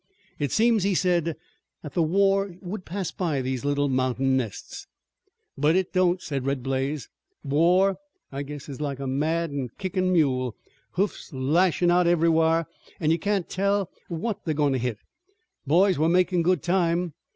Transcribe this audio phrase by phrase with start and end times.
[0.39, 1.35] "It seems," he said,
[1.83, 4.87] "that the war would pass by these little mountain nests."
[5.55, 7.07] "But it don't," said Red Blaze.
[7.43, 7.97] "War,
[8.31, 10.55] I guess, is like a mad an' kickin' mule,
[10.93, 12.65] hoofs lashin' out everywhar,
[12.99, 14.97] an' you can't tell what they're goin' to hit.
[15.67, 17.13] Boys, we're makin' good time.